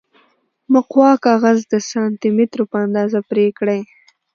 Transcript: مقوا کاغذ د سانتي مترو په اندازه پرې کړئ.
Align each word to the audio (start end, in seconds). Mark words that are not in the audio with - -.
مقوا 0.73 1.11
کاغذ 1.25 1.59
د 1.71 1.73
سانتي 1.89 2.29
مترو 2.37 2.63
په 2.71 2.77
اندازه 2.85 3.19
پرې 3.29 3.45
کړئ. 3.59 3.81